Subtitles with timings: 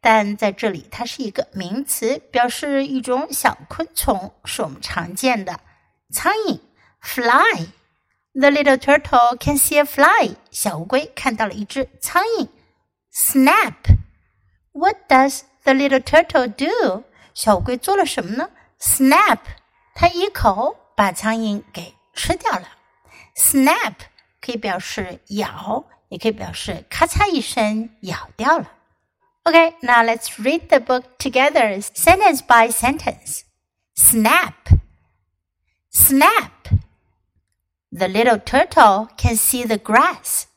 [0.00, 5.60] 但在这里，它是一个名词，表示一种小昆虫，是我们常见的
[6.12, 6.60] 苍蝇。
[7.00, 7.68] Fly,
[8.34, 10.36] the little turtle can see a fly.
[10.50, 12.48] 小乌龟看到了一只苍蝇。
[13.12, 13.74] Snap,
[14.72, 17.04] what does the little turtle do?
[17.32, 18.50] 小乌龟做了什么呢？
[18.80, 19.38] Snap，
[19.94, 22.68] 它一口把苍蝇给吃掉了。
[23.36, 23.94] Snap
[24.40, 28.72] 可以表示咬，也可以表示咔嚓一声咬掉了。
[29.44, 33.42] Okay, now let's read the book together, sentence by sentence.
[33.94, 34.52] Snap,
[35.92, 36.59] snap.
[37.91, 40.47] The little turtle can see the grass.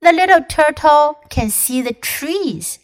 [0.00, 2.80] The little turtle can see the trees.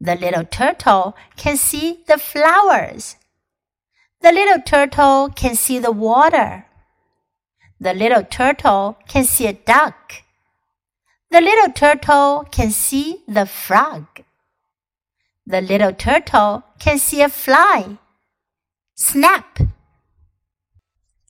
[0.00, 3.16] The little turtle can see the flowers.
[4.20, 6.66] The little turtle can see the water.
[7.80, 10.22] The little turtle can see a duck.
[11.30, 14.04] The little turtle can see the frog.
[15.46, 17.98] The little turtle can see a fly.
[18.94, 19.58] Snap.